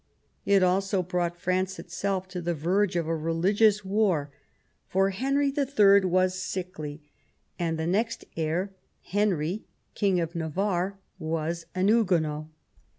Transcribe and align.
It 0.47 0.63
also 0.63 1.03
brought 1.03 1.39
France 1.39 1.77
itself 1.77 2.27
to 2.29 2.41
the 2.41 2.55
verge 2.55 2.95
of 2.95 3.07
a 3.07 3.15
religious 3.15 3.85
war; 3.85 4.31
for 4.87 5.11
Henry 5.11 5.53
III. 5.55 6.05
was 6.05 6.33
sickly, 6.33 7.03
and 7.59 7.77
the 7.77 7.85
next 7.85 8.25
heir, 8.35 8.73
Henry, 9.03 9.65
King 9.93 10.19
of 10.19 10.33
Navarre, 10.33 10.97
was 11.19 11.67
a 11.75 11.83
Huguenot. 11.83 12.47